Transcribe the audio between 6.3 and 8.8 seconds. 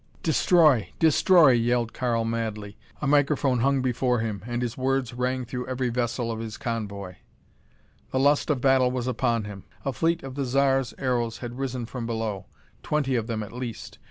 of his convoy. The lust of